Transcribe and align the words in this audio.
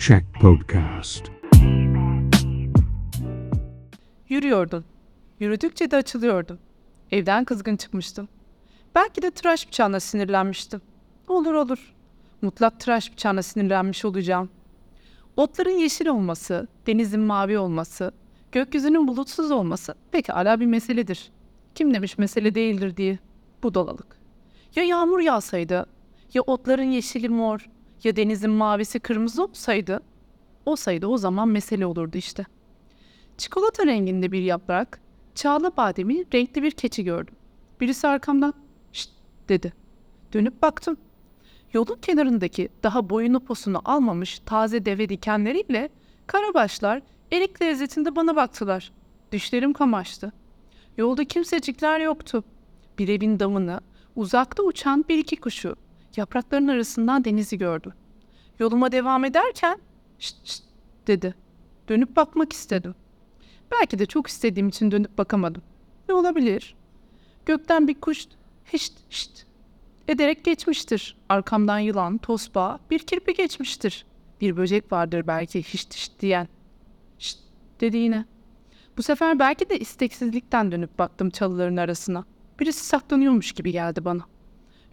Check 0.00 0.24
Podcast. 0.40 1.24
Yürüyordun. 4.28 4.84
Yürüdükçe 5.40 5.90
de 5.90 5.96
açılıyordun. 5.96 6.58
Evden 7.10 7.44
kızgın 7.44 7.76
çıkmıştım. 7.76 8.28
Belki 8.94 9.22
de 9.22 9.30
tıraş 9.30 9.68
bıçağına 9.68 10.00
sinirlenmiştim. 10.00 10.80
Olur 11.28 11.54
olur. 11.54 11.94
Mutlak 12.42 12.80
tıraş 12.80 13.12
bıçağına 13.12 13.42
sinirlenmiş 13.42 14.04
olacağım. 14.04 14.50
Otların 15.36 15.78
yeşil 15.78 16.06
olması, 16.06 16.68
denizin 16.86 17.20
mavi 17.20 17.58
olması, 17.58 18.12
gökyüzünün 18.52 19.08
bulutsuz 19.08 19.50
olması 19.50 19.94
pek 20.12 20.30
ala 20.30 20.60
bir 20.60 20.66
meseledir. 20.66 21.30
Kim 21.74 21.94
demiş 21.94 22.18
mesele 22.18 22.54
değildir 22.54 22.96
diye. 22.96 23.18
Budalalık. 23.62 24.16
Ya 24.76 24.82
yağmur 24.84 25.20
yağsaydı, 25.20 25.86
ya 26.34 26.42
otların 26.42 26.90
yeşili 26.90 27.28
mor, 27.28 27.68
ya 28.04 28.16
denizin 28.16 28.50
mavisi 28.50 29.00
kırmızı 29.00 29.44
olsaydı, 29.44 30.00
olsaydı 30.66 31.06
o 31.06 31.16
zaman 31.16 31.48
mesele 31.48 31.86
olurdu 31.86 32.16
işte. 32.16 32.46
Çikolata 33.38 33.86
renginde 33.86 34.32
bir 34.32 34.42
yaprak, 34.42 35.00
çağla 35.34 35.76
bademi 35.76 36.24
renkli 36.34 36.62
bir 36.62 36.70
keçi 36.70 37.04
gördüm. 37.04 37.34
Birisi 37.80 38.08
arkamdan 38.08 38.54
şşt 38.92 39.10
dedi. 39.48 39.72
Dönüp 40.32 40.62
baktım. 40.62 40.96
Yolun 41.72 41.96
kenarındaki 42.02 42.68
daha 42.82 43.10
boyunu 43.10 43.40
posunu 43.40 43.82
almamış 43.84 44.38
taze 44.46 44.84
deve 44.84 45.08
dikenleriyle 45.08 45.88
karabaşlar 46.26 47.02
erik 47.32 47.62
lezzetinde 47.62 48.16
bana 48.16 48.36
baktılar. 48.36 48.92
Düşlerim 49.32 49.72
kamaştı. 49.72 50.32
Yolda 50.96 51.24
kimsecikler 51.24 52.00
yoktu. 52.00 52.44
Bir 52.98 53.08
evin 53.08 53.40
damını, 53.40 53.80
uzakta 54.16 54.62
uçan 54.62 55.04
bir 55.08 55.18
iki 55.18 55.36
kuşu, 55.36 55.76
yaprakların 56.18 56.68
arasından 56.68 57.24
denizi 57.24 57.58
gördüm. 57.58 57.92
Yoluma 58.58 58.92
devam 58.92 59.24
ederken 59.24 59.78
şşt 60.18 60.36
şşt 60.44 60.62
dedi. 61.06 61.34
Dönüp 61.88 62.16
bakmak 62.16 62.52
istedim. 62.52 62.94
Belki 63.70 63.98
de 63.98 64.06
çok 64.06 64.26
istediğim 64.26 64.68
için 64.68 64.90
dönüp 64.90 65.18
bakamadım. 65.18 65.62
Ne 66.08 66.14
olabilir? 66.14 66.76
Gökten 67.46 67.88
bir 67.88 68.00
kuş 68.00 68.26
hişt 68.72 68.92
hişt 69.10 69.46
ederek 70.08 70.44
geçmiştir. 70.44 71.16
Arkamdan 71.28 71.78
yılan, 71.78 72.18
tosbağa, 72.18 72.78
bir 72.90 72.98
kirpi 72.98 73.34
geçmiştir. 73.34 74.06
Bir 74.40 74.56
böcek 74.56 74.92
vardır 74.92 75.26
belki 75.26 75.62
hişt 75.62 75.94
hişt 75.94 76.20
diyen. 76.20 76.48
Şşt 77.18 77.38
dedi 77.80 77.96
yine. 77.96 78.24
Bu 78.96 79.02
sefer 79.02 79.38
belki 79.38 79.68
de 79.70 79.78
isteksizlikten 79.78 80.72
dönüp 80.72 80.98
baktım 80.98 81.30
çalıların 81.30 81.76
arasına. 81.76 82.24
Birisi 82.60 82.86
saklanıyormuş 82.86 83.52
gibi 83.52 83.72
geldi 83.72 84.04
bana. 84.04 84.22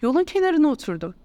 Yolun 0.01 0.23
kenarına 0.23 0.67
oturdum. 0.67 1.15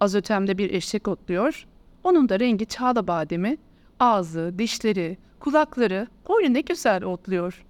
Az 0.00 0.14
ötemde 0.14 0.58
bir 0.58 0.70
eşek 0.70 1.08
otluyor. 1.08 1.66
Onun 2.04 2.28
da 2.28 2.40
rengi 2.40 2.66
çağla 2.66 3.06
bademi, 3.06 3.56
ağzı, 4.00 4.54
dişleri, 4.58 5.18
kulakları 5.40 6.06
öyle 6.28 6.60
güzel 6.60 7.04
otluyor. 7.04 7.64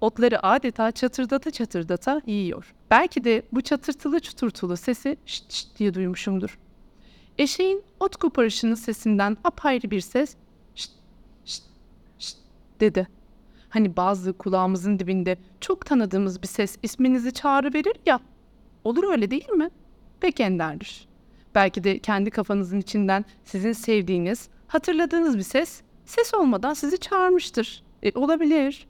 Otları 0.00 0.46
adeta 0.46 0.92
çatırdata 0.92 1.50
çatırdata 1.50 2.22
yiyor. 2.26 2.74
Belki 2.90 3.24
de 3.24 3.42
bu 3.52 3.60
çatırtılı 3.60 4.20
çuturtulu 4.20 4.76
sesi 4.76 5.16
şşt 5.26 5.52
şşt 5.52 5.78
diye 5.78 5.94
duymuşumdur. 5.94 6.58
Eşeğin 7.38 7.82
ot 8.00 8.16
koparışının 8.16 8.74
sesinden 8.74 9.36
apayrı 9.44 9.90
bir 9.90 10.00
ses 10.00 10.36
şşt 10.74 10.92
şşt 11.44 11.64
şşt 12.18 12.36
dedi. 12.80 13.08
Hani 13.68 13.96
bazı 13.96 14.32
kulağımızın 14.32 14.98
dibinde 14.98 15.38
çok 15.60 15.86
tanıdığımız 15.86 16.42
bir 16.42 16.46
ses 16.46 16.78
isminizi 16.82 17.32
çağrıverir 17.32 17.96
ya. 18.06 18.20
Olur 18.84 19.04
öyle 19.12 19.30
değil 19.30 19.48
mi? 19.48 19.70
Pek 20.20 20.40
enderdir. 20.40 21.08
Belki 21.54 21.84
de 21.84 21.98
kendi 21.98 22.30
kafanızın 22.30 22.80
içinden 22.80 23.24
sizin 23.44 23.72
sevdiğiniz, 23.72 24.48
hatırladığınız 24.66 25.38
bir 25.38 25.42
ses, 25.42 25.82
ses 26.04 26.34
olmadan 26.34 26.74
sizi 26.74 26.98
çağırmıştır. 26.98 27.82
E, 28.02 28.18
olabilir. 28.18 28.86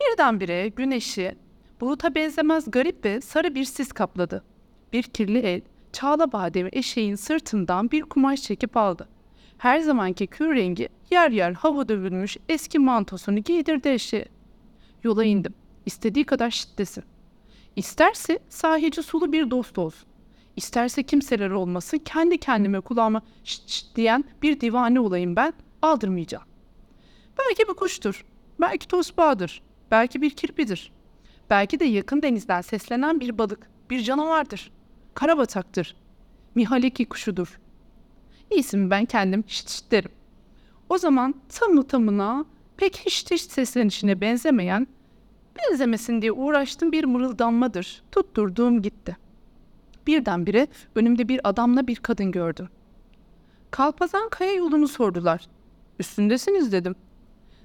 Birdenbire 0.00 0.68
güneşi, 0.68 1.34
buluta 1.80 2.14
benzemez 2.14 2.70
garip 2.70 3.04
ve 3.04 3.20
sarı 3.20 3.54
bir 3.54 3.64
sis 3.64 3.92
kapladı. 3.92 4.44
Bir 4.92 5.02
kirli 5.02 5.38
el, 5.38 5.60
çağla 5.92 6.32
bademi 6.32 6.68
eşeğin 6.72 7.14
sırtından 7.14 7.90
bir 7.90 8.02
kumaş 8.02 8.42
çekip 8.42 8.76
aldı. 8.76 9.08
Her 9.58 9.80
zamanki 9.80 10.26
kür 10.26 10.56
rengi 10.56 10.88
yer 11.10 11.30
yer 11.30 11.52
hava 11.52 11.88
dövülmüş 11.88 12.36
eski 12.48 12.78
mantosunu 12.78 13.38
giydirdi 13.38 13.88
eşeğe. 13.88 14.28
Yola 15.02 15.24
indim. 15.24 15.54
İstediği 15.86 16.24
kadar 16.24 16.50
şiddesin. 16.50 17.04
İsterse 17.76 18.38
sahici 18.48 19.02
sulu 19.02 19.32
bir 19.32 19.50
dost 19.50 19.78
olsun. 19.78 20.07
İsterse 20.58 21.02
kimseler 21.02 21.50
olmasın 21.50 21.98
kendi 21.98 22.38
kendime 22.38 22.80
kulağıma 22.80 23.22
şşt 23.44 23.68
şşt 23.68 23.96
diyen 23.96 24.24
bir 24.42 24.60
divane 24.60 25.00
olayım 25.00 25.36
ben 25.36 25.52
aldırmayacağım. 25.82 26.44
Belki 27.38 27.68
bir 27.68 27.74
kuştur. 27.74 28.24
Belki 28.60 28.88
tosbağadır. 28.88 29.62
Belki 29.90 30.22
bir 30.22 30.30
kirpidir. 30.30 30.92
Belki 31.50 31.80
de 31.80 31.84
yakın 31.84 32.22
denizden 32.22 32.60
seslenen 32.60 33.20
bir 33.20 33.38
balık, 33.38 33.70
bir 33.90 34.02
canavardır. 34.02 34.72
Karabataktır. 35.14 35.96
Mihaleki 36.54 37.04
kuşudur. 37.04 37.60
İyisi 38.50 38.90
ben 38.90 39.04
kendim 39.04 39.44
şşt 39.46 39.70
şşt 39.70 39.90
derim. 39.90 40.12
O 40.88 40.98
zaman 40.98 41.34
tamı 41.48 41.86
tamına 41.86 42.44
pek 42.76 42.96
hiç 42.96 43.30
hiç 43.30 43.40
seslenişine 43.40 44.20
benzemeyen, 44.20 44.86
benzemesin 45.58 46.22
diye 46.22 46.32
uğraştığım 46.32 46.92
bir 46.92 47.04
mırıldanmadır. 47.04 48.02
Tutturduğum 48.12 48.82
gitti. 48.82 49.27
Birdenbire 50.08 50.66
önümde 50.94 51.28
bir 51.28 51.40
adamla 51.48 51.86
bir 51.86 51.96
kadın 51.96 52.32
gördüm. 52.32 52.68
Kalpazan 53.70 54.28
kaya 54.28 54.52
yolunu 54.52 54.88
sordular. 54.88 55.46
Üstündesiniz 55.98 56.72
dedim. 56.72 56.94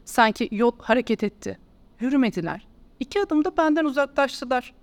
Sanki 0.05 0.49
yol 0.51 0.71
hareket 0.79 1.23
etti. 1.23 1.59
Yürümediler. 1.99 2.67
İki 2.99 3.21
adımda 3.21 3.57
benden 3.57 3.85
uzaklaştılar. 3.85 4.73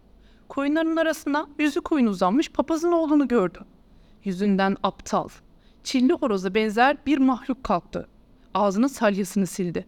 Koyunların 0.49 0.97
arasına 0.97 1.49
yüzü 1.59 1.81
koyun 1.81 2.07
uzanmış 2.07 2.51
papazın 2.51 2.93
oğlunu 2.93 3.29
gördüm. 3.29 3.63
Yüzünden 4.25 4.77
aptal, 4.83 5.29
çilli 5.85 6.13
horoza 6.13 6.55
benzer 6.55 6.97
bir 7.07 7.19
mahluk 7.19 7.65
kalktı. 7.65 8.09
Ağzının 8.55 8.87
salyasını 8.87 9.47
sildi. 9.47 9.87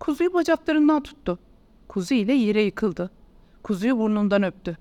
Kuzuyu 0.00 0.34
bacaklarından 0.34 1.02
tuttu. 1.02 1.38
Kuzu 1.88 2.14
ile 2.14 2.32
yere 2.32 2.62
yıkıldı. 2.62 3.10
Kuzuyu 3.62 3.98
burnundan 3.98 4.42
öptü. 4.42 4.78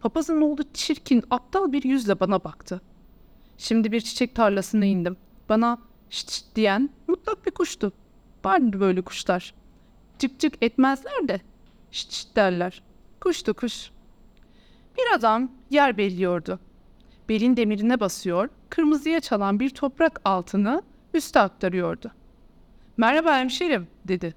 Papazın 0.00 0.40
oğlu 0.40 0.62
çirkin, 0.74 1.24
aptal 1.30 1.72
bir 1.72 1.82
yüzle 1.82 2.20
bana 2.20 2.44
baktı. 2.44 2.80
Şimdi 3.58 3.92
bir 3.92 4.00
çiçek 4.00 4.34
tarlasına 4.34 4.84
indim. 4.84 5.16
Bana 5.48 5.78
şşt 6.10 6.30
şşt 6.30 6.44
diyen 6.54 6.90
mutlak 7.06 7.46
bir 7.46 7.50
kuştu. 7.50 7.92
Vardı 8.44 8.80
böyle 8.80 9.02
kuşlar. 9.02 9.54
Cık 10.18 10.40
cık 10.40 10.54
etmezler 10.62 11.28
de 11.28 11.40
şşt 11.90 12.12
şşt 12.12 12.36
derler. 12.36 12.82
Kuştu 13.20 13.54
kuş. 13.54 13.90
Bir 14.98 15.16
adam 15.16 15.52
yer 15.70 15.98
belliyordu. 15.98 16.60
Belin 17.28 17.56
demirine 17.56 18.00
basıyor, 18.00 18.48
kırmızıya 18.70 19.20
çalan 19.20 19.60
bir 19.60 19.70
toprak 19.70 20.20
altını 20.24 20.82
üste 21.14 21.40
aktarıyordu. 21.40 22.10
Merhaba 22.96 23.36
hemşerim 23.36 23.88
dedi. 24.04 24.34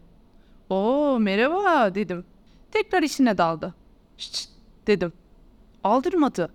Oo 0.69 1.19
merhaba 1.19 1.95
dedim. 1.95 2.25
Tekrar 2.71 3.03
işine 3.03 3.37
daldı. 3.37 3.73
Şşt 4.17 4.35
şşt 4.35 4.49
dedim. 4.87 5.13
Aldırmadı. 5.83 6.49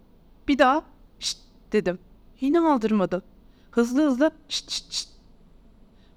Bir 0.48 0.58
daha 0.58 0.84
şşt 1.20 1.38
dedim. 1.72 1.98
Yine 2.40 2.60
aldırmadı. 2.60 3.22
Hızlı 3.70 4.06
hızlı 4.06 4.30
şşt 4.48 4.70
şşt 4.70 4.92
şşt. 4.92 5.08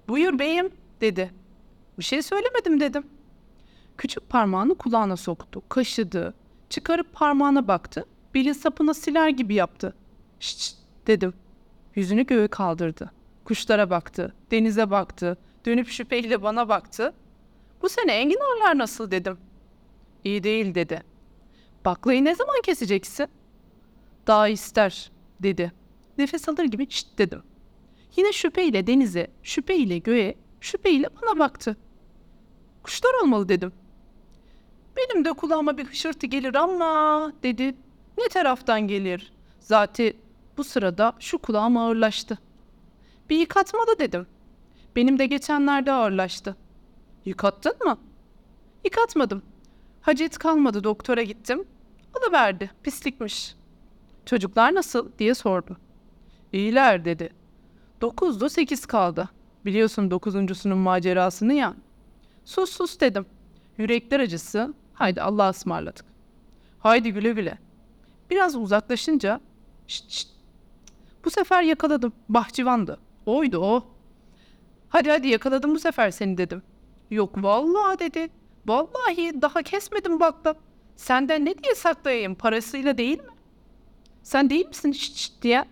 Buyur 0.08 0.38
beyim 0.38 0.70
dedi. 1.00 1.30
Bir 1.98 2.04
şey 2.04 2.22
söylemedim 2.22 2.80
dedim. 2.80 3.06
Küçük 3.98 4.28
parmağını 4.28 4.74
kulağına 4.74 5.16
soktu, 5.16 5.62
kaşıdı. 5.68 6.34
Çıkarıp 6.68 7.12
parmağına 7.12 7.68
baktı. 7.68 8.04
Belin 8.34 8.52
sapına 8.52 8.94
siler 8.94 9.28
gibi 9.28 9.54
yaptı. 9.54 9.94
Şşt 10.40 10.58
şşt 10.60 10.76
dedim. 11.06 11.34
Yüzünü 11.94 12.26
göğe 12.26 12.48
kaldırdı. 12.48 13.10
Kuşlara 13.44 13.90
baktı, 13.90 14.34
denize 14.50 14.90
baktı. 14.90 15.38
Dönüp 15.66 15.88
şüpheyle 15.88 16.42
bana 16.42 16.68
baktı. 16.68 17.12
Bu 17.82 17.88
sene 17.88 18.12
enginarlar 18.12 18.78
nasıl 18.78 19.10
dedim. 19.10 19.38
İyi 20.24 20.42
değil 20.42 20.74
dedi. 20.74 21.02
Baklayı 21.84 22.24
ne 22.24 22.34
zaman 22.34 22.56
keseceksin? 22.62 23.26
Daha 24.26 24.48
ister 24.48 25.10
dedi. 25.42 25.72
Nefes 26.18 26.48
alır 26.48 26.64
gibi 26.64 26.90
şşt 26.90 27.18
dedim. 27.18 27.42
Yine 28.16 28.32
şüpheyle 28.32 28.86
denize, 28.86 29.30
şüpheyle 29.42 29.98
göğe, 29.98 30.34
şüpheyle 30.60 31.08
bana 31.22 31.38
baktı. 31.38 31.76
Kuşlar 32.82 33.14
olmalı 33.22 33.48
dedim. 33.48 33.72
Benim 34.96 35.24
de 35.24 35.32
kulağıma 35.32 35.78
bir 35.78 35.84
hışırtı 35.84 36.26
gelir 36.26 36.54
ama 36.54 37.32
dedi. 37.42 37.74
Ne 38.18 38.28
taraftan 38.28 38.80
gelir? 38.80 39.32
Zaten 39.60 40.12
bu 40.56 40.64
sırada 40.64 41.12
şu 41.18 41.38
kulağım 41.38 41.76
ağırlaştı. 41.76 42.38
Bir 43.30 43.38
yıkatmalı 43.38 43.98
dedim. 43.98 44.26
Benim 44.96 45.18
de 45.18 45.26
geçenlerde 45.26 45.92
ağırlaştı. 45.92 46.56
Yıkattın 47.24 47.74
mı? 47.84 47.98
Yıkatmadım. 48.84 49.42
Hacet 50.00 50.38
kalmadı 50.38 50.84
doktora 50.84 51.22
gittim. 51.22 51.64
Alıverdi 52.14 52.70
pislikmiş. 52.82 53.54
Çocuklar 54.26 54.74
nasıl 54.74 55.08
diye 55.18 55.34
sordu. 55.34 55.76
İyiler 56.52 57.04
dedi. 57.04 57.30
Dokuzdu 58.00 58.48
sekiz 58.48 58.86
kaldı. 58.86 59.28
Biliyorsun 59.64 60.10
dokuzuncusunun 60.10 60.78
macerasını 60.78 61.54
ya. 61.54 61.74
Sus 62.44 62.70
sus 62.70 63.00
dedim. 63.00 63.26
Yürekler 63.78 64.20
acısı. 64.20 64.74
Haydi 64.94 65.22
Allah'a 65.22 65.50
ısmarladık. 65.50 66.04
Haydi 66.78 67.12
güle 67.12 67.32
güle. 67.32 67.58
Biraz 68.30 68.56
uzaklaşınca 68.56 69.40
şşt 69.86 70.10
şşt. 70.10 70.28
Bu 71.24 71.30
sefer 71.30 71.62
yakaladım. 71.62 72.12
Bahçıvandı. 72.28 72.98
Oydu 73.26 73.58
o. 73.58 73.84
Hadi 74.88 75.10
hadi 75.10 75.28
yakaladım 75.28 75.74
bu 75.74 75.78
sefer 75.78 76.10
seni 76.10 76.38
dedim. 76.38 76.62
Yok 77.10 77.42
vallahi 77.42 77.98
dedi. 77.98 78.39
Vallahi 78.66 79.42
daha 79.42 79.62
kesmedim 79.62 80.20
baktım. 80.20 80.56
Senden 80.96 81.44
ne 81.44 81.58
diye 81.58 81.74
saklayayım 81.74 82.34
parasıyla 82.34 82.98
değil 82.98 83.18
mi? 83.18 83.30
Sen 84.22 84.50
değil 84.50 84.66
misin 84.66 84.92
şşt 84.92 85.16
şşt 85.16 85.42
diye? 85.42 85.64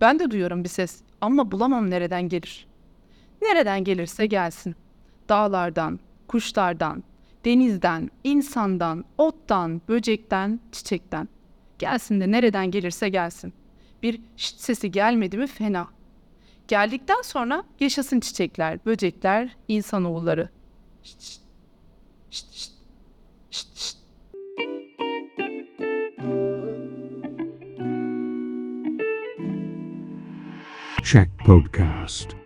Ben 0.00 0.18
de 0.18 0.30
duyuyorum 0.30 0.64
bir 0.64 0.68
ses 0.68 1.02
ama 1.20 1.52
bulamam 1.52 1.90
nereden 1.90 2.28
gelir. 2.28 2.66
Nereden 3.42 3.84
gelirse 3.84 4.26
gelsin. 4.26 4.76
Dağlardan, 5.28 6.00
kuşlardan, 6.28 7.04
denizden, 7.44 8.10
insandan, 8.24 9.04
ottan, 9.18 9.80
böcekten, 9.88 10.60
çiçekten. 10.72 11.28
Gelsin 11.78 12.20
de 12.20 12.30
nereden 12.30 12.70
gelirse 12.70 13.08
gelsin. 13.08 13.52
Bir 14.02 14.20
şşt 14.36 14.60
sesi 14.60 14.90
gelmedi 14.90 15.38
mi 15.38 15.46
fena. 15.46 15.88
Geldikten 16.68 17.22
sonra 17.22 17.64
yaşasın 17.80 18.20
çiçekler, 18.20 18.84
böcekler, 18.86 19.56
insanoğulları. 19.68 20.48
Şşt 21.02 21.20
şşt. 21.20 21.41
Şşt 22.32 22.52
şşt. 22.54 22.72
Şşt 23.50 23.78
şşt. 23.78 23.96
Check 31.02 31.30
Podcast. 31.46 32.41